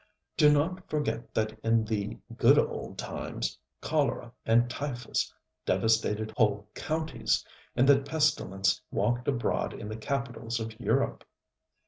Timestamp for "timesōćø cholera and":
2.97-4.67